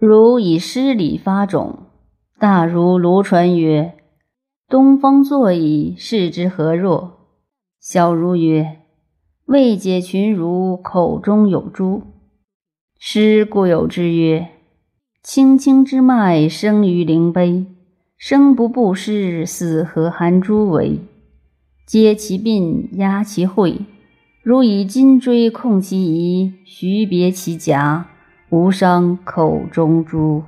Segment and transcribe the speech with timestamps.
[0.00, 1.80] 如以诗礼发种，
[2.38, 3.94] 大如卢传曰
[4.70, 7.18] ：“东风作矣，视之何若？”
[7.82, 8.76] 小如曰
[9.46, 12.04] ：“未解群儒口中有珠。”
[12.96, 14.46] 诗故有之曰
[15.20, 17.66] ：“青青之脉生于灵碑，
[18.16, 21.00] 生不布施，死何含珠为？
[21.84, 23.84] 皆其鬓，压其喙，
[24.44, 28.10] 如以金锥控其仪，徐别其颊。”
[28.50, 30.42] 无伤口中珠。